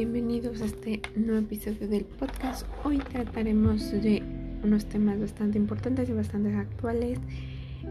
bienvenidos 0.00 0.62
a 0.62 0.64
este 0.64 1.02
nuevo 1.14 1.40
episodio 1.40 1.86
del 1.86 2.06
podcast. 2.06 2.66
Hoy 2.84 2.96
trataremos 3.00 3.90
de 3.90 4.22
unos 4.64 4.86
temas 4.86 5.20
bastante 5.20 5.58
importantes 5.58 6.08
y 6.08 6.12
bastante 6.14 6.54
actuales. 6.54 7.18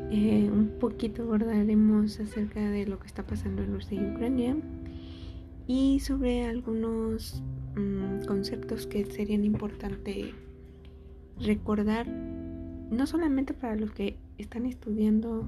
Eh, 0.09 0.49
un 0.51 0.71
poquito 0.79 1.21
abordaremos 1.21 2.19
acerca 2.19 2.67
de 2.67 2.87
lo 2.87 2.97
que 2.97 3.05
está 3.05 3.27
pasando 3.27 3.61
en 3.61 3.75
Rusia 3.75 4.01
y 4.01 4.11
Ucrania 4.11 4.57
y 5.67 5.99
sobre 5.99 6.45
algunos 6.45 7.43
mm, 7.75 8.25
conceptos 8.25 8.87
que 8.87 9.05
serían 9.05 9.45
importantes 9.45 10.33
recordar, 11.39 12.07
no 12.07 13.05
solamente 13.05 13.53
para 13.53 13.75
los 13.75 13.91
que 13.91 14.17
están 14.39 14.65
estudiando 14.65 15.47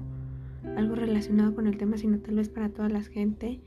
algo 0.76 0.94
relacionado 0.94 1.56
con 1.56 1.66
el 1.66 1.76
tema, 1.76 1.98
sino 1.98 2.18
tal 2.18 2.36
vez 2.36 2.48
para 2.48 2.68
toda 2.68 2.88
la 2.88 3.02
gente 3.02 3.58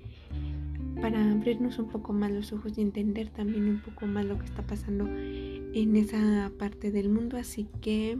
para 1.01 1.31
abrirnos 1.31 1.79
un 1.79 1.87
poco 1.89 2.13
más 2.13 2.31
los 2.31 2.53
ojos 2.53 2.77
y 2.77 2.81
entender 2.81 3.29
también 3.29 3.67
un 3.67 3.81
poco 3.81 4.05
más 4.07 4.25
lo 4.25 4.37
que 4.39 4.45
está 4.45 4.61
pasando 4.63 5.07
en 5.07 5.95
esa 5.95 6.51
parte 6.57 6.91
del 6.91 7.09
mundo. 7.09 7.37
Así 7.37 7.67
que 7.81 8.17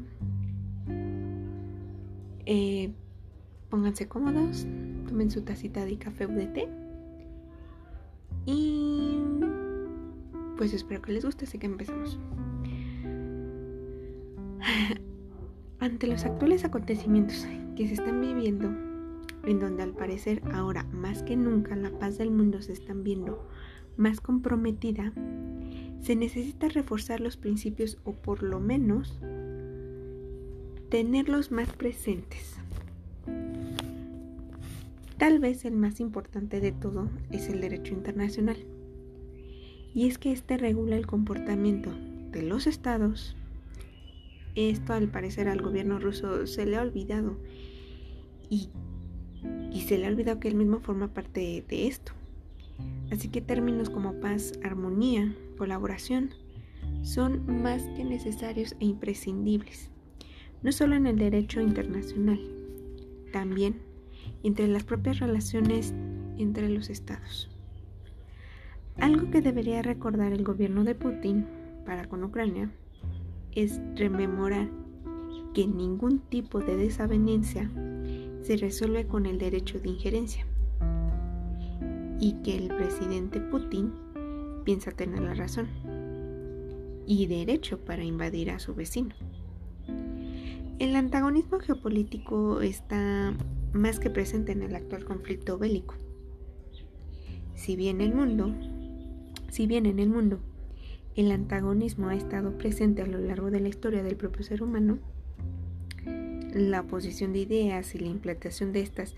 eh, 2.45 2.91
pónganse 3.69 4.07
cómodos, 4.07 4.67
tomen 5.07 5.31
su 5.31 5.41
tacita 5.41 5.85
de 5.85 5.97
café 5.97 6.25
o 6.25 6.29
de 6.29 6.47
té 6.47 6.67
y 8.45 9.19
pues 10.57 10.73
espero 10.73 11.01
que 11.01 11.11
les 11.11 11.25
guste, 11.25 11.45
así 11.45 11.57
que 11.57 11.65
empezamos. 11.65 12.19
Ante 15.79 16.07
los 16.07 16.23
actuales 16.25 16.63
acontecimientos 16.63 17.47
que 17.75 17.87
se 17.87 17.95
están 17.95 18.21
viviendo 18.21 18.84
en 19.45 19.59
donde 19.59 19.83
al 19.83 19.93
parecer 19.93 20.41
ahora 20.53 20.83
más 20.91 21.23
que 21.23 21.35
nunca 21.35 21.75
la 21.75 21.91
paz 21.91 22.17
del 22.17 22.31
mundo 22.31 22.61
se 22.61 22.73
están 22.73 23.03
viendo 23.03 23.47
más 23.97 24.21
comprometida, 24.21 25.13
se 26.01 26.15
necesita 26.15 26.67
reforzar 26.69 27.19
los 27.19 27.37
principios 27.37 27.97
o 28.03 28.13
por 28.13 28.43
lo 28.43 28.59
menos 28.59 29.19
tenerlos 30.89 31.51
más 31.51 31.71
presentes. 31.73 32.57
Tal 35.17 35.39
vez 35.39 35.65
el 35.65 35.75
más 35.75 35.99
importante 35.99 36.59
de 36.59 36.71
todo 36.71 37.09
es 37.31 37.47
el 37.47 37.61
derecho 37.61 37.93
internacional. 37.93 38.57
Y 39.93 40.07
es 40.07 40.17
que 40.17 40.33
este 40.33 40.57
regula 40.57 40.97
el 40.97 41.07
comportamiento 41.07 41.89
de 42.31 42.43
los 42.43 42.67
estados. 42.67 43.35
Esto 44.55 44.93
al 44.93 45.07
parecer 45.07 45.47
al 45.47 45.61
gobierno 45.61 45.99
ruso 45.99 46.45
se 46.47 46.65
le 46.65 46.75
ha 46.75 46.81
olvidado 46.81 47.37
y 48.49 48.69
y 49.75 49.81
se 49.81 49.97
le 49.97 50.05
ha 50.05 50.09
olvidado 50.09 50.39
que 50.39 50.47
él 50.47 50.55
mismo 50.55 50.79
forma 50.79 51.09
parte 51.09 51.65
de, 51.67 51.87
esto. 51.87 52.13
Así 53.11 53.27
que 53.27 53.41
términos 53.41 53.89
como 53.89 54.21
paz, 54.21 54.53
armonía, 54.63 55.35
colaboración 55.57 56.29
son 57.01 57.61
más 57.61 57.83
que 57.97 58.05
necesarios 58.05 58.77
e 58.79 58.85
imprescindibles, 58.85 59.91
no 60.63 60.71
solo 60.71 60.95
en 60.95 61.07
el 61.07 61.17
derecho 61.17 61.59
internacional, 61.59 62.39
también 63.33 63.81
entre 64.43 64.69
las 64.69 64.85
propias 64.85 65.19
relaciones 65.19 65.93
entre 66.37 66.69
los 66.69 66.89
estados. 66.89 67.49
Algo 68.95 69.29
que 69.29 69.41
debería 69.41 69.81
recordar 69.81 70.31
el 70.31 70.45
gobierno 70.45 70.85
de 70.85 70.95
Putin 70.95 71.47
para 71.85 72.07
con 72.07 72.23
Ucrania 72.23 72.71
es 73.51 73.81
rememorar 73.95 74.69
que 75.53 75.67
ningún 75.67 76.19
tipo 76.19 76.61
de 76.61 76.77
desavenencia 76.77 77.69
se 78.45 78.57
resuelve 78.57 79.07
con 79.07 79.25
el 79.25 79.39
derecho 79.39 79.79
de 79.79 79.89
injerencia 79.89 80.45
y 82.19 82.33
que 82.43 82.55
el 82.55 82.67
presidente 82.67 83.39
Putin 83.39 83.91
piensa 84.63 84.91
tener 84.91 85.21
la 85.21 85.33
razón 85.33 85.67
y 87.07 87.25
derecho 87.25 87.79
para 87.79 88.03
invadir 88.03 88.51
a 88.51 88.59
su 88.59 88.75
vecino. 88.75 89.15
El 90.77 90.95
antagonismo 90.95 91.59
geopolítico 91.59 92.61
está 92.61 93.33
más 93.73 93.99
que 93.99 94.11
presente 94.11 94.51
en 94.51 94.61
el 94.61 94.75
actual 94.75 95.05
conflicto 95.05 95.57
bélico. 95.57 95.95
Si 97.55 97.75
bien 97.75 97.99
el 97.99 98.13
mundo, 98.13 98.53
si 99.49 99.65
bien 99.65 99.87
en 99.87 99.97
el 99.97 100.09
mundo 100.09 100.39
el 101.15 101.31
antagonismo 101.31 102.09
ha 102.09 102.15
estado 102.15 102.57
presente 102.59 103.01
a 103.01 103.07
lo 103.07 103.17
largo 103.17 103.49
de 103.49 103.61
la 103.61 103.69
historia 103.69 104.03
del 104.03 104.17
propio 104.17 104.43
ser 104.43 104.61
humano, 104.61 104.99
la 106.55 106.81
oposición 106.81 107.33
de 107.33 107.39
ideas 107.39 107.93
y 107.95 107.99
la 107.99 108.07
implantación 108.07 108.71
de 108.71 108.79
estas 108.79 109.13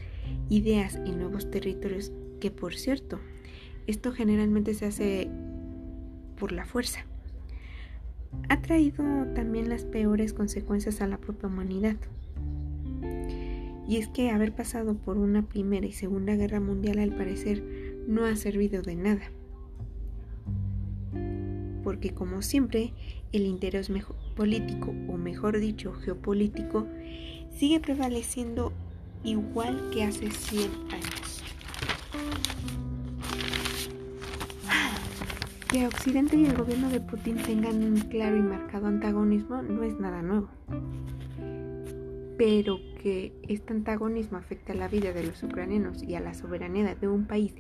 ideas 0.50 0.96
en 0.96 1.20
nuevos 1.20 1.52
territorios, 1.52 2.12
que 2.42 2.50
por 2.50 2.74
cierto, 2.74 3.20
esto 3.86 4.12
generalmente 4.12 4.74
se 4.74 4.88
hace 4.88 5.30
por 6.40 6.52
la 6.52 6.66
fuerza, 6.66 7.06
ha 8.50 8.62
traído 8.62 9.04
también 9.36 9.70
las 9.70 9.86
peores 9.86 10.34
consecuencias 10.34 11.00
a 11.02 11.08
la 11.08 11.20
propia 11.20 11.48
humanidad. 11.48 11.96
Y 13.88 13.98
es 13.98 14.08
que 14.08 14.32
haber 14.32 14.54
pasado 14.54 14.96
por 14.96 15.18
una 15.18 15.48
primera 15.48 15.86
y 15.86 15.94
segunda 15.94 16.36
guerra 16.36 16.60
mundial 16.60 17.00
al 17.00 17.16
parecer 17.16 17.64
no 18.08 18.26
ha 18.26 18.36
servido 18.36 18.82
de 18.82 18.96
nada. 18.96 19.32
Porque 21.84 22.14
como 22.14 22.42
siempre, 22.42 22.94
el 23.32 23.46
interés 23.46 23.90
político, 24.38 24.94
o 25.10 25.18
mejor 25.18 25.60
dicho, 25.60 25.92
geopolítico, 25.94 26.88
sigue 27.50 27.80
prevaleciendo 27.80 28.72
igual 29.24 29.90
que 29.92 30.04
hace 30.04 30.30
100 30.30 30.72
años. 30.92 31.44
Que 35.68 35.88
Occidente 35.88 36.38
y 36.38 36.46
el 36.46 36.56
gobierno 36.56 36.90
de 36.90 37.02
Putin 37.02 37.38
tengan 37.38 37.84
un 37.84 37.98
claro 37.98 38.38
y 38.38 38.42
marcado 38.42 38.88
antagonismo 38.88 39.62
no 39.64 39.84
es 39.84 40.00
nada 40.00 40.22
nuevo. 40.22 40.48
Pero 42.38 42.80
que 43.02 43.34
este 43.48 43.74
antagonismo 43.74 44.38
afecte 44.38 44.72
a 44.72 44.76
la 44.76 44.88
vida 44.88 45.12
de 45.12 45.24
los 45.24 45.42
ucranianos 45.44 46.04
y 46.04 46.16
a 46.16 46.20
la 46.20 46.36
soberanía 46.36 46.96
de 46.96 47.08
un 47.08 47.26
país 47.26 47.54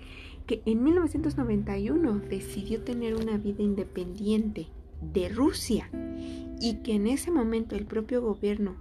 que 0.45 0.61
en 0.65 0.83
1991 0.83 2.19
decidió 2.29 2.81
tener 2.81 3.15
una 3.15 3.37
vida 3.37 3.63
independiente 3.63 4.67
de 5.01 5.29
Rusia 5.29 5.89
y 6.59 6.75
que 6.83 6.95
en 6.95 7.07
ese 7.07 7.31
momento 7.31 7.75
el 7.75 7.85
propio 7.85 8.21
gobierno 8.21 8.75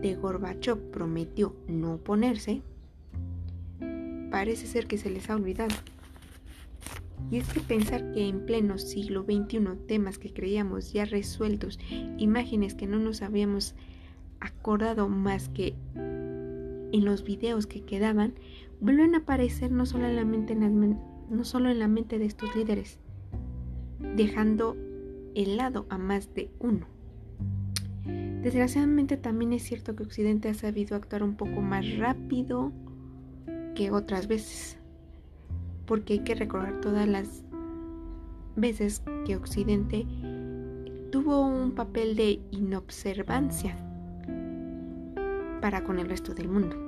de 0.00 0.14
Gorbachev 0.14 0.78
prometió 0.90 1.54
no 1.66 1.94
oponerse, 1.94 2.62
parece 4.30 4.66
ser 4.66 4.86
que 4.86 4.98
se 4.98 5.10
les 5.10 5.28
ha 5.30 5.36
olvidado. 5.36 5.74
Y 7.30 7.38
es 7.38 7.48
que 7.52 7.60
pensar 7.60 8.12
que 8.12 8.28
en 8.28 8.46
pleno 8.46 8.78
siglo 8.78 9.24
XXI 9.24 9.60
temas 9.86 10.18
que 10.18 10.32
creíamos 10.32 10.92
ya 10.92 11.04
resueltos, 11.04 11.78
imágenes 12.16 12.74
que 12.74 12.86
no 12.86 12.98
nos 12.98 13.22
habíamos 13.22 13.74
acordado 14.40 15.08
más 15.08 15.48
que 15.48 15.74
en 15.94 17.04
los 17.04 17.24
videos 17.24 17.66
que 17.66 17.82
quedaban, 17.82 18.34
vuelven 18.80 19.14
a 19.14 19.18
aparecer 19.18 19.72
no 19.72 19.84
solo 19.84 20.06
en 20.06 20.16
la 20.16 20.24
mente, 20.24 20.54
no 20.54 21.44
solo 21.44 21.70
en 21.70 21.80
la 21.80 21.88
mente 21.88 22.18
de 22.18 22.26
estos 22.26 22.54
líderes, 22.54 22.98
dejando 24.16 24.76
helado 25.34 25.86
a 25.90 25.98
más 25.98 26.34
de 26.34 26.50
uno. 26.58 26.86
Desgraciadamente 28.42 29.16
también 29.16 29.52
es 29.52 29.62
cierto 29.62 29.96
que 29.96 30.04
Occidente 30.04 30.48
ha 30.48 30.54
sabido 30.54 30.96
actuar 30.96 31.22
un 31.22 31.34
poco 31.36 31.60
más 31.60 31.96
rápido 31.98 32.72
que 33.74 33.90
otras 33.90 34.28
veces, 34.28 34.78
porque 35.86 36.14
hay 36.14 36.18
que 36.20 36.34
recordar 36.34 36.80
todas 36.80 37.08
las 37.08 37.42
veces 38.56 39.02
que 39.26 39.36
Occidente 39.36 40.06
tuvo 41.10 41.40
un 41.40 41.72
papel 41.72 42.16
de 42.16 42.40
inobservancia 42.50 43.76
para 45.60 45.84
con 45.84 45.98
el 45.98 46.08
resto 46.08 46.34
del 46.34 46.48
mundo. 46.48 46.87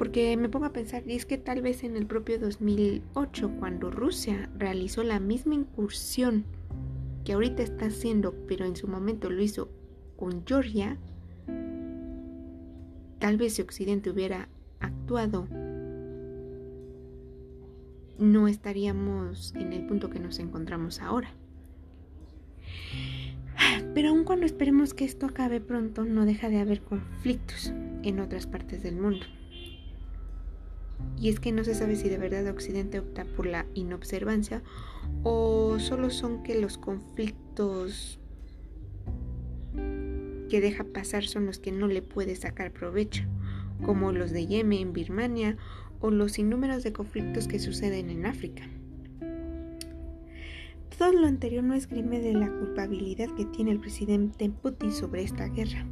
Porque 0.00 0.34
me 0.38 0.48
pongo 0.48 0.64
a 0.64 0.72
pensar, 0.72 1.02
y 1.06 1.12
es 1.12 1.26
que 1.26 1.36
tal 1.36 1.60
vez 1.60 1.84
en 1.84 1.94
el 1.94 2.06
propio 2.06 2.38
2008, 2.38 3.50
cuando 3.58 3.90
Rusia 3.90 4.48
realizó 4.56 5.02
la 5.02 5.20
misma 5.20 5.54
incursión 5.54 6.46
que 7.22 7.34
ahorita 7.34 7.62
está 7.62 7.84
haciendo, 7.84 8.32
pero 8.48 8.64
en 8.64 8.76
su 8.76 8.88
momento 8.88 9.28
lo 9.28 9.42
hizo 9.42 9.68
con 10.16 10.42
Georgia, 10.46 10.96
tal 13.18 13.36
vez 13.36 13.52
si 13.52 13.60
Occidente 13.60 14.08
hubiera 14.08 14.48
actuado, 14.78 15.46
no 18.18 18.48
estaríamos 18.48 19.54
en 19.54 19.74
el 19.74 19.86
punto 19.86 20.08
que 20.08 20.18
nos 20.18 20.38
encontramos 20.38 21.02
ahora. 21.02 21.34
Pero 23.92 24.08
aun 24.08 24.24
cuando 24.24 24.46
esperemos 24.46 24.94
que 24.94 25.04
esto 25.04 25.26
acabe 25.26 25.60
pronto, 25.60 26.06
no 26.06 26.24
deja 26.24 26.48
de 26.48 26.58
haber 26.58 26.80
conflictos 26.80 27.74
en 28.02 28.20
otras 28.20 28.46
partes 28.46 28.82
del 28.82 28.96
mundo. 28.96 29.26
Y 31.18 31.28
es 31.28 31.38
que 31.38 31.52
no 31.52 31.64
se 31.64 31.74
sabe 31.74 31.96
si 31.96 32.08
de 32.08 32.16
verdad 32.16 32.46
Occidente 32.48 32.98
opta 32.98 33.24
por 33.24 33.46
la 33.46 33.66
inobservancia 33.74 34.62
o 35.22 35.78
solo 35.78 36.10
son 36.10 36.42
que 36.42 36.58
los 36.58 36.78
conflictos 36.78 38.18
que 40.48 40.60
deja 40.60 40.84
pasar 40.84 41.24
son 41.24 41.46
los 41.46 41.58
que 41.58 41.72
no 41.72 41.86
le 41.86 42.02
puede 42.02 42.36
sacar 42.36 42.72
provecho, 42.72 43.24
como 43.84 44.12
los 44.12 44.30
de 44.30 44.46
Yemen, 44.46 44.92
Birmania 44.92 45.56
o 46.00 46.10
los 46.10 46.32
sinnúmeros 46.32 46.82
de 46.82 46.92
conflictos 46.92 47.46
que 47.46 47.58
suceden 47.58 48.10
en 48.10 48.26
África. 48.26 48.62
Todo 50.98 51.12
lo 51.12 51.26
anterior 51.26 51.64
no 51.64 51.74
esgrime 51.74 52.20
de 52.20 52.34
la 52.34 52.50
culpabilidad 52.50 53.28
que 53.34 53.46
tiene 53.46 53.70
el 53.70 53.80
presidente 53.80 54.50
Putin 54.50 54.92
sobre 54.92 55.22
esta 55.22 55.48
guerra. 55.48 55.86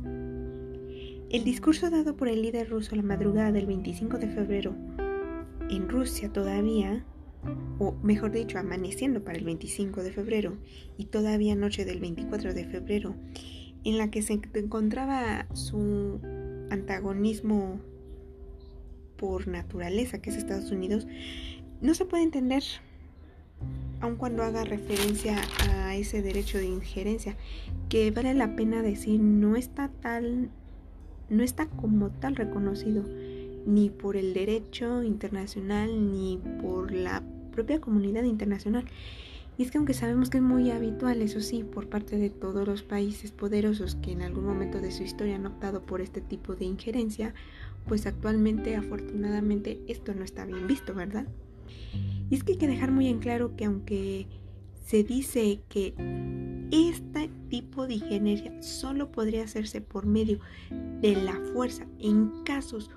El 1.30 1.44
discurso 1.44 1.88
dado 1.88 2.16
por 2.16 2.28
el 2.28 2.42
líder 2.42 2.68
ruso 2.68 2.96
la 2.96 3.02
madrugada 3.02 3.52
del 3.52 3.66
25 3.66 4.18
de 4.18 4.28
febrero 4.28 4.74
en 5.70 5.88
Rusia 5.88 6.32
todavía, 6.32 7.04
o 7.78 7.92
mejor 8.02 8.32
dicho, 8.32 8.58
amaneciendo 8.58 9.22
para 9.22 9.38
el 9.38 9.44
25 9.44 10.02
de 10.02 10.12
febrero 10.12 10.56
y 10.96 11.06
todavía 11.06 11.54
noche 11.54 11.84
del 11.84 12.00
24 12.00 12.54
de 12.54 12.64
febrero, 12.64 13.14
en 13.84 13.98
la 13.98 14.10
que 14.10 14.22
se 14.22 14.40
encontraba 14.54 15.46
su 15.54 16.20
antagonismo 16.70 17.80
por 19.16 19.48
naturaleza, 19.48 20.20
que 20.20 20.30
es 20.30 20.36
Estados 20.36 20.70
Unidos, 20.70 21.06
no 21.80 21.94
se 21.94 22.04
puede 22.04 22.22
entender 22.24 22.62
aun 24.00 24.16
cuando 24.16 24.42
haga 24.44 24.64
referencia 24.64 25.40
a 25.70 25.96
ese 25.96 26.22
derecho 26.22 26.58
de 26.58 26.66
injerencia, 26.66 27.36
que 27.88 28.10
vale 28.10 28.34
la 28.34 28.54
pena 28.54 28.82
decir 28.82 29.20
no 29.20 29.56
está 29.56 29.88
tal, 30.00 30.50
no 31.28 31.42
está 31.42 31.66
como 31.66 32.10
tal 32.10 32.36
reconocido 32.36 33.04
ni 33.68 33.90
por 33.90 34.16
el 34.16 34.32
derecho 34.32 35.02
internacional 35.02 36.10
ni 36.10 36.40
por 36.62 36.90
la 36.90 37.22
propia 37.52 37.80
comunidad 37.80 38.24
internacional. 38.24 38.84
Y 39.58 39.64
es 39.64 39.70
que 39.70 39.78
aunque 39.78 39.92
sabemos 39.92 40.30
que 40.30 40.38
es 40.38 40.42
muy 40.42 40.70
habitual, 40.70 41.20
eso 41.20 41.40
sí, 41.40 41.64
por 41.64 41.88
parte 41.88 42.16
de 42.16 42.30
todos 42.30 42.66
los 42.66 42.82
países 42.82 43.30
poderosos 43.30 43.96
que 43.96 44.12
en 44.12 44.22
algún 44.22 44.46
momento 44.46 44.80
de 44.80 44.90
su 44.90 45.02
historia 45.02 45.36
han 45.36 45.46
optado 45.46 45.82
por 45.82 46.00
este 46.00 46.20
tipo 46.20 46.54
de 46.54 46.64
injerencia, 46.64 47.34
pues 47.86 48.06
actualmente 48.06 48.76
afortunadamente 48.76 49.80
esto 49.86 50.14
no 50.14 50.24
está 50.24 50.46
bien 50.46 50.66
visto, 50.66 50.94
¿verdad? 50.94 51.26
Y 52.30 52.34
es 52.36 52.44
que 52.44 52.52
hay 52.52 52.58
que 52.58 52.68
dejar 52.68 52.90
muy 52.90 53.08
en 53.08 53.18
claro 53.18 53.54
que 53.56 53.64
aunque 53.64 54.26
se 54.86 55.04
dice 55.04 55.60
que 55.68 55.94
este 56.70 57.28
tipo 57.48 57.86
de 57.86 57.94
ingeniería 57.94 58.62
solo 58.62 59.10
podría 59.10 59.44
hacerse 59.44 59.80
por 59.80 60.06
medio 60.06 60.38
de 61.00 61.16
la 61.16 61.34
fuerza 61.52 61.86
en 61.98 62.44
casos 62.44 62.90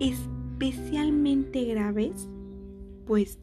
especialmente 0.00 1.64
graves, 1.64 2.28
pues 3.06 3.38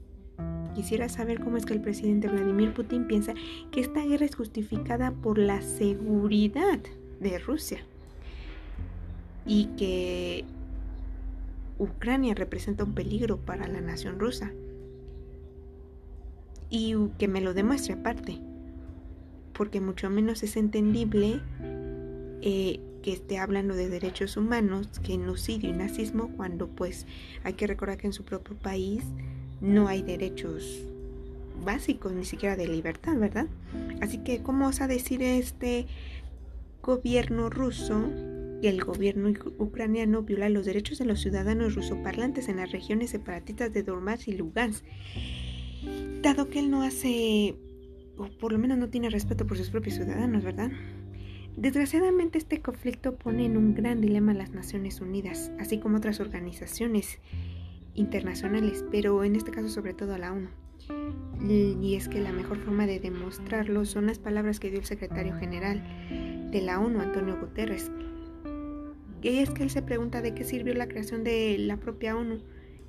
quisiera 0.76 1.10
saber 1.10 1.40
cómo 1.40 1.58
es 1.58 1.66
que 1.66 1.74
el 1.74 1.82
presidente 1.82 2.28
Vladimir 2.28 2.74
Putin 2.74 3.08
piensa 3.08 3.34
que 3.72 3.80
esta 3.80 4.06
guerra 4.06 4.26
es 4.26 4.36
justificada 4.36 5.12
por 5.12 5.38
la 5.38 5.62
seguridad 5.62 6.80
de 7.20 7.40
Rusia 7.40 7.80
y 9.46 9.66
que 9.78 10.46
Ucrania 11.78 12.34
representa 12.34 12.84
un 12.84 12.94
peligro 12.94 13.38
para 13.38 13.68
la 13.68 13.82
nación 13.82 14.20
rusa. 14.20 14.52
Y 16.70 16.96
que 17.20 17.28
me 17.28 17.42
lo 17.42 17.54
demuestre 17.54 17.94
aparte, 17.94 18.40
porque 19.54 19.82
mucho 19.82 20.10
menos 20.10 20.42
es 20.44 20.58
entendible 20.58 21.40
eh, 22.42 22.80
que 23.06 23.14
esté 23.14 23.38
hablando 23.38 23.76
de 23.76 23.88
derechos 23.88 24.36
humanos, 24.36 24.90
genocidio 25.04 25.70
y 25.70 25.74
nazismo, 25.74 26.32
cuando 26.36 26.68
pues 26.68 27.06
hay 27.44 27.54
que 27.54 27.68
recordar 27.68 28.00
que 28.00 28.08
en 28.08 28.14
su 28.14 28.24
propio 28.24 28.56
país 28.56 29.04
no 29.62 29.88
hay 29.88 30.02
derechos 30.02 30.82
básicos, 31.64 32.14
ni 32.14 32.26
siquiera 32.26 32.56
de 32.56 32.68
libertad, 32.68 33.16
¿verdad? 33.20 33.46
Así 34.02 34.24
que, 34.24 34.42
¿cómo 34.42 34.70
osa 34.70 34.88
decir 34.88 35.22
este 35.22 35.86
gobierno 36.82 37.52
ruso 37.52 38.10
y 38.64 38.66
el 38.66 38.84
gobierno 38.84 39.32
ucraniano 39.60 40.24
viola 40.24 40.50
los 40.50 40.66
derechos 40.66 40.98
de 40.98 41.06
los 41.06 41.22
ciudadanos 41.22 41.76
rusoparlantes 41.76 42.50
en 42.50 42.58
las 42.58 42.72
regiones 42.72 43.12
separatistas 43.12 43.72
de 43.72 43.84
Donbass 43.84 44.28
y 44.28 44.32
Lugansk? 44.32 44.84
dado 46.24 46.50
que 46.50 46.58
él 46.58 46.72
no 46.72 46.82
hace, 46.82 47.54
o 48.18 48.26
por 48.40 48.52
lo 48.52 48.58
menos 48.58 48.80
no 48.80 48.90
tiene 48.90 49.12
respeto 49.12 49.46
por 49.46 49.58
sus 49.58 49.70
propios 49.70 49.94
ciudadanos, 49.94 50.44
¿verdad? 50.44 50.72
Desgraciadamente 51.58 52.38
este 52.38 52.62
conflicto 52.62 53.16
pone 53.16 53.46
en 53.46 53.56
un 53.56 53.76
gran 53.76 54.02
dilema 54.02 54.34
a 54.34 54.36
las 54.36 54.52
Naciones 54.52 55.00
Unidas, 55.00 55.52
así 55.58 55.80
como 55.80 55.98
otras 55.98 56.20
organizaciones 56.20 57.20
internacionales, 57.94 58.84
pero 58.92 59.24
en 59.24 59.38
este 59.38 59.52
caso 59.52 59.70
sobre 59.70 59.94
todo 59.94 60.14
a 60.14 60.18
la 60.18 60.34
ONU. 60.34 60.50
Y 61.48 61.96
es 61.96 62.10
que 62.10 62.20
la 62.20 62.34
mejor 62.34 62.58
forma 62.58 62.86
de 62.86 63.00
demostrarlo 63.00 63.86
son 63.86 64.08
las 64.08 64.20
palabras 64.20 64.60
que 64.60 64.70
dio 64.70 64.80
el 64.80 64.86
secretario 64.86 65.36
general 65.38 65.82
de 66.52 66.62
la 66.62 66.80
ONU, 66.80 67.00
Antonio 67.00 67.40
Guterres. 67.40 67.90
Y 69.22 69.40
es 69.40 69.50
que 69.50 69.64
él 69.64 69.70
se 69.70 69.82
pregunta 69.82 70.22
de 70.22 70.34
qué 70.36 70.44
sirvió 70.44 70.74
la 70.74 70.88
creación 70.88 71.24
de 71.24 71.58
la 71.58 71.78
propia 71.78 72.18
ONU 72.18 72.42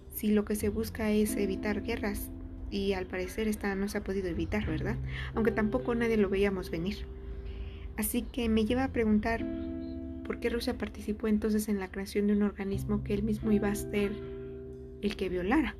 si 0.08 0.32
lo 0.32 0.44
que 0.44 0.56
se 0.56 0.70
busca 0.70 1.12
es 1.12 1.36
evitar 1.36 1.82
guerras 1.82 2.30
y 2.70 2.94
al 2.94 3.06
parecer 3.06 3.46
esta 3.46 3.74
no 3.76 3.88
se 3.88 3.98
ha 3.98 4.04
podido 4.04 4.28
evitar, 4.28 4.66
¿verdad? 4.66 4.96
Aunque 5.34 5.52
tampoco 5.52 5.94
nadie 5.94 6.16
lo 6.16 6.28
veíamos 6.28 6.70
venir. 6.70 7.06
Así 7.96 8.22
que 8.22 8.48
me 8.48 8.64
lleva 8.64 8.84
a 8.84 8.92
preguntar 8.92 9.44
por 10.24 10.40
qué 10.40 10.50
Rusia 10.50 10.76
participó 10.76 11.28
entonces 11.28 11.68
en 11.68 11.78
la 11.78 11.88
creación 11.88 12.26
de 12.26 12.34
un 12.34 12.42
organismo 12.42 13.02
que 13.04 13.14
él 13.14 13.22
mismo 13.22 13.52
iba 13.52 13.68
a 13.68 13.74
ser 13.74 14.12
el 15.02 15.16
que 15.16 15.28
violara. 15.28 15.76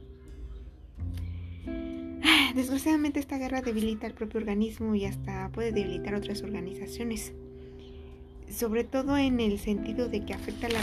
Desgraciadamente 2.55 3.21
esta 3.21 3.39
guerra 3.39 3.61
debilita 3.61 4.07
el 4.07 4.15
propio 4.15 4.41
organismo 4.41 4.95
y 4.95 5.05
hasta 5.05 5.51
puede 5.51 5.73
debilitar 5.73 6.15
otras 6.15 6.43
organizaciones, 6.43 7.35
sobre 8.51 8.85
todo 8.85 9.19
en 9.19 9.41
el 9.41 9.59
sentido 9.59 10.09
de 10.09 10.25
que 10.25 10.33
afecta 10.33 10.69
la 10.69 10.81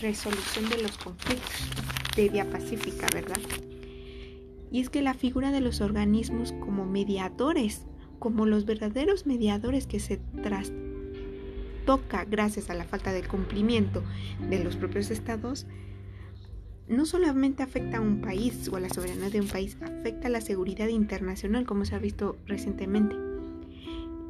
resolución 0.00 0.70
de 0.70 0.82
los 0.82 0.96
conflictos 0.96 1.68
de 2.16 2.28
vía 2.30 2.48
pacífica, 2.48 3.06
¿verdad? 3.12 3.40
Y 4.70 4.80
es 4.80 4.88
que 4.88 5.02
la 5.02 5.14
figura 5.14 5.50
de 5.52 5.60
los 5.60 5.80
organismos 5.80 6.52
como 6.52 6.86
mediadores, 6.86 7.86
como 8.18 8.46
los 8.46 8.64
verdaderos 8.64 9.26
mediadores 9.26 9.86
que 9.86 10.00
se 10.00 10.18
trastoca 10.42 12.24
gracias 12.24 12.70
a 12.70 12.74
la 12.74 12.84
falta 12.84 13.12
de 13.12 13.22
cumplimiento 13.22 14.02
de 14.48 14.62
los 14.62 14.76
propios 14.76 15.10
estados, 15.10 15.66
no 16.88 17.06
solamente 17.06 17.62
afecta 17.62 17.98
a 17.98 18.00
un 18.00 18.20
país 18.20 18.68
o 18.68 18.76
a 18.76 18.80
la 18.80 18.88
soberanía 18.88 19.30
de 19.30 19.40
un 19.40 19.48
país, 19.48 19.76
afecta 19.80 20.28
a 20.28 20.30
la 20.30 20.40
seguridad 20.40 20.88
internacional, 20.88 21.64
como 21.66 21.84
se 21.84 21.94
ha 21.94 21.98
visto 21.98 22.36
recientemente. 22.46 23.16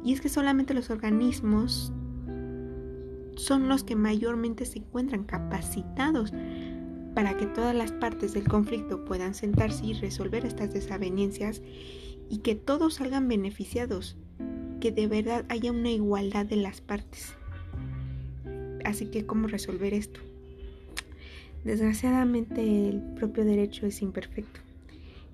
Y 0.03 0.13
es 0.13 0.21
que 0.21 0.29
solamente 0.29 0.73
los 0.73 0.89
organismos 0.89 1.91
son 3.35 3.67
los 3.67 3.83
que 3.83 3.95
mayormente 3.95 4.65
se 4.65 4.79
encuentran 4.79 5.23
capacitados 5.23 6.31
para 7.13 7.37
que 7.37 7.45
todas 7.47 7.75
las 7.75 7.91
partes 7.91 8.33
del 8.33 8.47
conflicto 8.47 9.03
puedan 9.05 9.33
sentarse 9.33 9.85
y 9.85 9.93
resolver 9.93 10.45
estas 10.45 10.73
desavenencias 10.73 11.61
y 12.29 12.39
que 12.39 12.55
todos 12.55 12.95
salgan 12.95 13.27
beneficiados, 13.27 14.17
que 14.79 14.91
de 14.91 15.07
verdad 15.07 15.45
haya 15.49 15.71
una 15.71 15.91
igualdad 15.91 16.45
de 16.45 16.57
las 16.57 16.81
partes. 16.81 17.35
Así 18.83 19.07
que, 19.07 19.25
¿cómo 19.25 19.47
resolver 19.47 19.93
esto? 19.93 20.19
Desgraciadamente 21.63 22.89
el 22.89 23.01
propio 23.15 23.43
derecho 23.43 23.87
es 23.87 24.01
imperfecto. 24.01 24.59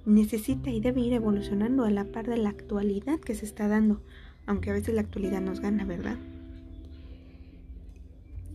Necesita 0.05 0.69
y 0.69 0.79
debe 0.79 1.01
ir 1.01 1.13
evolucionando 1.13 1.83
a 1.83 1.91
la 1.91 2.05
par 2.05 2.27
de 2.27 2.38
la 2.38 2.50
actualidad 2.50 3.19
que 3.19 3.36
se 3.36 3.45
está 3.45 3.67
dando, 3.67 4.01
aunque 4.45 4.69
a 4.69 4.74
veces 4.74 4.95
la 4.95 5.01
actualidad 5.01 5.41
nos 5.41 5.60
gana, 5.60 5.83
¿verdad? 5.86 6.17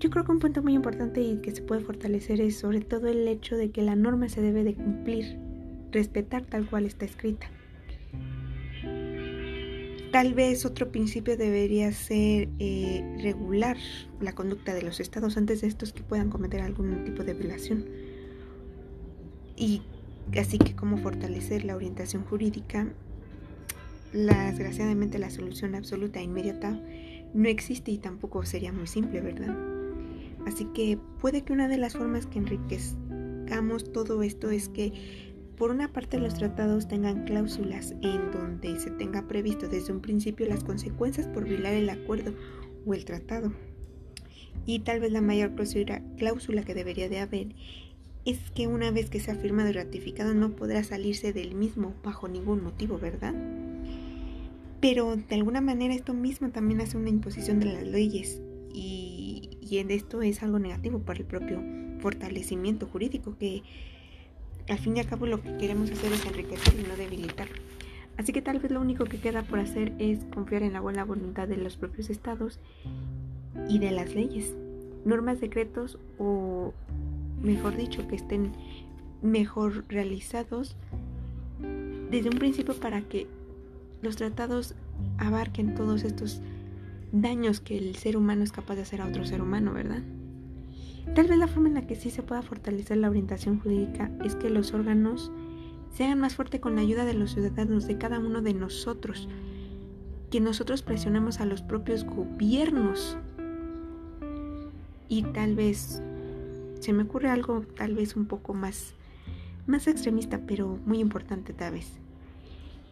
Yo 0.01 0.11
creo 0.11 0.25
que 0.25 0.33
un 0.33 0.41
punto 0.41 0.63
muy 0.63 0.75
importante 0.75 1.21
y 1.21 1.37
que 1.39 1.53
se 1.53 1.63
puede 1.63 1.83
fortalecer 1.83 2.41
es 2.41 2.59
sobre 2.59 2.81
todo 2.81 3.09
el 3.09 3.27
hecho 3.29 3.57
de 3.57 3.71
que 3.71 3.83
la 3.83 3.97
norma 3.97 4.29
se 4.29 4.43
debe 4.43 4.65
de 4.65 4.75
cumplir, 4.75 5.39
respetar 5.91 6.45
tal 6.45 6.69
cual 6.69 6.87
está 6.87 7.05
escrita. 7.05 7.49
Tal 10.17 10.33
vez 10.33 10.65
otro 10.65 10.91
principio 10.91 11.37
debería 11.37 11.93
ser 11.93 12.49
eh, 12.59 13.19
regular 13.21 13.77
la 14.19 14.35
conducta 14.35 14.73
de 14.73 14.81
los 14.81 14.99
estados 14.99 15.37
antes 15.37 15.61
de 15.61 15.67
estos 15.67 15.93
que 15.93 16.03
puedan 16.03 16.31
cometer 16.31 16.63
algún 16.63 17.05
tipo 17.05 17.23
de 17.23 17.35
violación. 17.35 17.85
Y 19.59 19.83
así 20.41 20.57
que 20.57 20.75
cómo 20.75 20.97
fortalecer 20.97 21.67
la 21.67 21.77
orientación 21.77 22.25
jurídica. 22.25 22.87
La, 24.15 24.47
desgraciadamente 24.53 25.19
la 25.19 25.29
solución 25.29 25.75
absoluta 25.75 26.19
e 26.19 26.23
inmediata 26.23 26.81
no 27.35 27.51
existe 27.51 27.91
y 27.91 27.99
tampoco 27.99 28.43
sería 28.47 28.73
muy 28.73 28.87
simple, 28.87 29.21
¿verdad? 29.21 29.55
Así 30.47 30.65
que 30.73 30.99
puede 31.21 31.43
que 31.43 31.53
una 31.53 31.69
de 31.69 31.77
las 31.77 31.93
formas 31.93 32.25
que 32.25 32.39
enriquezcamos 32.39 33.93
todo 33.93 34.23
esto 34.23 34.51
es 34.51 34.71
que 34.71 34.95
por 35.57 35.71
una 35.71 35.93
parte 35.93 36.19
los 36.19 36.35
tratados 36.35 36.89
tengan 36.89 37.25
cláusulas 37.25 37.93
en 38.03 38.31
donde 38.31 38.79
se 38.79 38.91
tenga 38.91 39.27
previsto 39.27 39.69
desde 39.69 39.93
un 39.93 40.01
principio 40.01 40.47
las 40.47 40.65
consecuencias 40.65 41.27
por 41.29 41.45
violar 41.45 41.75
el 41.75 41.91
acuerdo 41.91 42.33
o 42.85 42.95
el 42.95 43.05
tratado. 43.05 43.53
Y 44.65 44.81
tal 44.81 45.01
vez 45.01 45.13
la 45.13 45.21
mayor 45.21 45.53
cláusula 46.17 46.65
que 46.65 46.75
debería 46.75 47.09
de 47.09 47.21
haber 47.21 47.49
es 48.25 48.39
que 48.51 48.67
una 48.67 48.91
vez 48.91 49.09
que 49.11 49.21
sea 49.21 49.37
firmado 49.37 49.71
y 49.71 49.73
ratificado 49.73 50.35
no 50.35 50.57
podrá 50.57 50.83
salirse 50.83 51.33
del 51.33 51.55
mismo 51.55 51.95
bajo 52.03 52.29
ningún 52.29 52.63
motivo, 52.63 52.99
¿verdad? 52.99 53.35
Pero 54.81 55.17
de 55.17 55.35
alguna 55.35 55.61
manera 55.61 55.95
esto 55.95 56.15
mismo 56.15 56.51
también 56.51 56.81
hace 56.81 56.97
una 56.97 57.11
imposición 57.11 57.61
de 57.61 57.67
las 57.67 57.87
leyes 57.87 58.41
y 58.75 59.17
y 59.69 59.79
esto 59.79 60.23
es 60.23 60.43
algo 60.43 60.59
negativo 60.59 61.01
para 61.01 61.19
el 61.19 61.27
propio 61.27 61.63
fortalecimiento 62.01 62.87
jurídico 62.87 63.37
que 63.39 63.63
al 64.69 64.79
fin 64.79 64.97
y 64.97 65.01
al 65.01 65.07
cabo 65.07 65.27
lo 65.27 65.43
que 65.43 65.57
queremos 65.57 65.91
hacer 65.91 66.13
es 66.13 66.25
enriquecer 66.27 66.75
y 66.79 66.89
no 66.89 66.97
debilitar. 66.97 67.49
Así 68.17 68.33
que 68.33 68.43
tal 68.43 68.59
vez 68.59 68.71
lo 68.71 68.81
único 68.81 69.05
que 69.05 69.19
queda 69.19 69.43
por 69.43 69.59
hacer 69.59 69.93
es 69.99 70.25
confiar 70.33 70.63
en 70.63 70.73
la 70.73 70.81
buena 70.81 71.05
voluntad 71.05 71.49
de 71.49 71.57
los 71.57 71.77
propios 71.77 72.11
estados 72.11 72.59
y 73.69 73.79
de 73.79 73.91
las 73.91 74.15
leyes, 74.15 74.55
normas, 75.05 75.41
decretos 75.41 75.99
o, 76.19 76.73
mejor 77.43 77.77
dicho, 77.77 78.07
que 78.09 78.17
estén 78.17 78.53
mejor 79.23 79.85
realizados 79.89 80.77
desde 82.11 82.31
un 82.31 82.39
principio 82.39 82.75
para 82.75 83.03
que 83.03 83.27
los 84.03 84.17
tratados 84.17 84.75
abarquen 85.19 85.75
todos 85.75 86.05
estos 86.05 86.41
daños 87.13 87.61
que 87.61 87.79
el 87.79 87.97
ser 87.97 88.17
humano 88.17 88.45
es 88.45 88.53
capaz 88.53 88.77
de 88.77 88.83
hacer 88.83 89.01
a 89.01 89.07
otro 89.07 89.25
ser 89.25 89.43
humano, 89.43 89.73
¿verdad? 89.73 90.03
Tal 91.15 91.27
vez 91.29 91.39
la 91.39 91.47
forma 91.47 91.69
en 91.69 91.75
la 91.75 91.87
que 91.87 91.95
sí 91.95 92.11
se 92.11 92.23
pueda 92.23 92.43
fortalecer 92.43 92.99
la 92.99 93.09
orientación 93.09 93.61
jurídica 93.61 94.11
es 94.25 94.35
que 94.35 94.51
los 94.51 94.75
órganos 94.75 95.31
se 95.95 96.05
hagan 96.05 96.21
más 96.21 96.35
fuerte 96.35 96.61
con 96.61 96.75
la 96.75 96.83
ayuda 96.83 97.05
de 97.05 97.15
los 97.15 97.33
ciudadanos, 97.33 97.87
de 97.87 97.97
cada 97.97 98.19
uno 98.19 98.43
de 98.43 98.53
nosotros, 98.53 99.29
que 100.31 100.41
nosotros 100.41 100.83
presionemos 100.83 101.41
a 101.41 101.47
los 101.47 101.63
propios 101.63 102.05
gobiernos. 102.05 103.17
Y 105.09 105.23
tal 105.23 105.55
vez 105.55 106.03
se 106.81 106.93
me 106.93 107.05
ocurre 107.05 107.31
algo 107.31 107.63
tal 107.77 107.95
vez 107.95 108.17
un 108.17 108.27
poco 108.27 108.53
más 108.53 108.95
más 109.67 109.89
extremista, 109.89 110.41
pero 110.47 110.79
muy 110.87 111.01
importante 111.01 111.53
tal 111.53 111.73
vez. 111.73 111.89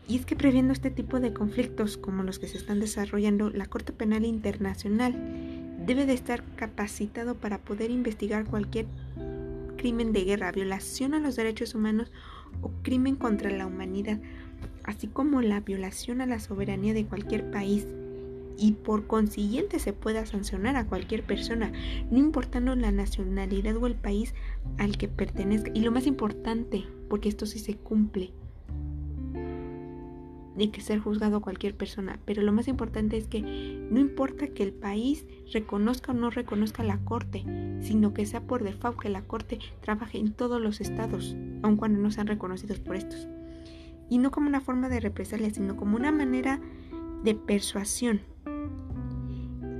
Y 0.06 0.16
es 0.16 0.26
que 0.26 0.36
previendo 0.36 0.72
este 0.72 0.90
tipo 0.90 1.20
de 1.20 1.32
conflictos 1.32 1.96
como 1.96 2.22
los 2.22 2.38
que 2.38 2.48
se 2.48 2.58
están 2.58 2.80
desarrollando, 2.80 3.48
la 3.50 3.66
Corte 3.66 3.92
Penal 3.92 4.24
Internacional 4.24 5.14
debe 5.86 6.06
de 6.06 6.14
estar 6.14 6.42
capacitado 6.56 7.34
para 7.34 7.58
poder 7.58 7.90
investigar 7.90 8.44
cualquier 8.44 8.86
crimen 9.76 10.12
de 10.12 10.24
guerra, 10.24 10.52
violación 10.52 11.14
a 11.14 11.20
los 11.20 11.36
derechos 11.36 11.74
humanos 11.74 12.10
o 12.62 12.70
crimen 12.82 13.16
contra 13.16 13.50
la 13.50 13.66
humanidad, 13.66 14.18
así 14.84 15.08
como 15.08 15.42
la 15.42 15.60
violación 15.60 16.20
a 16.20 16.26
la 16.26 16.38
soberanía 16.38 16.94
de 16.94 17.04
cualquier 17.04 17.50
país 17.50 17.86
y 18.56 18.72
por 18.72 19.06
consiguiente 19.06 19.78
se 19.78 19.92
pueda 19.92 20.26
sancionar 20.26 20.76
a 20.76 20.86
cualquier 20.86 21.22
persona, 21.24 21.72
no 22.10 22.18
importando 22.18 22.74
la 22.76 22.92
nacionalidad 22.92 23.76
o 23.76 23.86
el 23.86 23.94
país 23.94 24.34
al 24.78 24.96
que 24.96 25.08
pertenezca. 25.08 25.70
Y 25.74 25.80
lo 25.80 25.90
más 25.90 26.06
importante, 26.06 26.84
porque 27.08 27.28
esto 27.28 27.46
sí 27.46 27.58
se 27.58 27.76
cumple, 27.76 28.32
de 30.56 30.70
que 30.70 30.80
ser 30.80 31.00
juzgado 31.00 31.40
cualquier 31.40 31.74
persona, 31.76 32.18
pero 32.24 32.42
lo 32.42 32.52
más 32.52 32.68
importante 32.68 33.16
es 33.16 33.26
que 33.26 33.42
no 33.42 33.98
importa 33.98 34.48
que 34.48 34.62
el 34.62 34.72
país 34.72 35.26
reconozca 35.52 36.12
o 36.12 36.14
no 36.14 36.30
reconozca 36.30 36.84
la 36.84 36.98
corte, 36.98 37.44
sino 37.80 38.14
que 38.14 38.26
sea 38.26 38.42
por 38.42 38.62
default 38.62 39.00
que 39.00 39.08
la 39.08 39.22
corte 39.22 39.58
trabaje 39.80 40.18
en 40.18 40.32
todos 40.32 40.60
los 40.60 40.80
estados, 40.80 41.36
aun 41.62 41.76
cuando 41.76 42.00
no 42.00 42.10
sean 42.10 42.26
reconocidos 42.26 42.78
por 42.78 42.96
estos. 42.96 43.28
Y 44.08 44.18
no 44.18 44.30
como 44.30 44.48
una 44.48 44.60
forma 44.60 44.88
de 44.88 45.00
represalia, 45.00 45.50
sino 45.50 45.76
como 45.76 45.96
una 45.96 46.12
manera 46.12 46.60
de 47.24 47.34
persuasión 47.34 48.20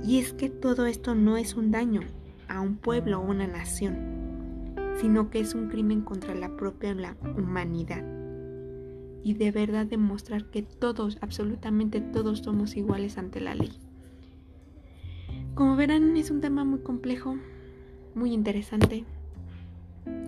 y 0.05 0.19
es 0.19 0.33
que 0.33 0.49
todo 0.49 0.85
esto 0.85 1.15
no 1.15 1.35
es 1.35 1.55
un 1.55 1.71
daño 1.71 2.01
a 2.47 2.61
un 2.61 2.75
pueblo 2.75 3.19
o 3.19 3.23
una 3.25 3.47
nación, 3.47 3.97
sino 5.01 5.31
que 5.31 5.39
es 5.39 5.55
un 5.55 5.67
crimen 5.67 6.01
contra 6.01 6.35
la 6.35 6.55
propia 6.55 6.95
humanidad. 7.35 8.14
Y 9.25 9.33
de 9.33 9.49
verdad 9.49 9.87
demostrar 9.87 10.45
que 10.51 10.61
todos, 10.61 11.17
absolutamente 11.19 11.99
todos 11.99 12.39
somos 12.39 12.77
iguales 12.77 13.17
ante 13.17 13.41
la 13.41 13.55
ley. 13.55 13.73
Como 15.55 15.75
verán, 15.75 16.15
es 16.15 16.29
un 16.29 16.41
tema 16.41 16.63
muy 16.63 16.81
complejo, 16.81 17.35
muy 18.13 18.33
interesante. 18.33 19.03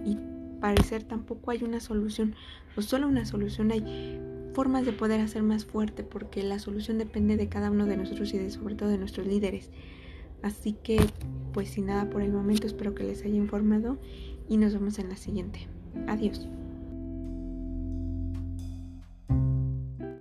Y 0.04 0.18
parecer 0.60 1.04
tampoco 1.04 1.52
hay 1.52 1.64
una 1.64 1.80
solución, 1.80 2.34
o 2.76 2.82
solo 2.82 3.08
una 3.08 3.26
solución 3.26 3.72
hay 3.72 4.20
formas 4.54 4.84
de 4.84 4.94
poder 4.94 5.22
hacer 5.22 5.44
más 5.44 5.66
fuerte 5.66 6.02
porque 6.02 6.42
la 6.42 6.58
solución 6.58 6.98
depende 6.98 7.38
de 7.38 7.50
cada 7.50 7.70
uno 7.70 7.86
de 7.86 7.98
nosotros 7.98 8.34
y 8.34 8.40
de, 8.40 8.50
sobre 8.50 8.74
todo 8.74 8.90
de 8.90 8.98
nuestros 8.98 9.28
líderes. 9.28 9.70
Así 10.42 10.74
que, 10.74 11.00
pues 11.54 11.70
sin 11.70 11.86
nada 11.86 12.10
por 12.10 12.24
el 12.24 12.32
momento, 12.32 12.66
espero 12.66 12.96
que 12.96 13.04
les 13.04 13.24
haya 13.24 13.36
informado 13.36 14.00
y 14.50 14.58
nos 14.58 14.74
vemos 14.74 14.98
en 14.98 15.10
la 15.10 15.18
siguiente. 15.18 15.68
Adiós. 16.08 16.48